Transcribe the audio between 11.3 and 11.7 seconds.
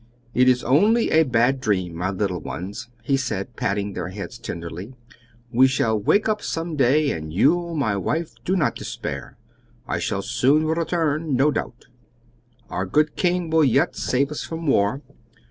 no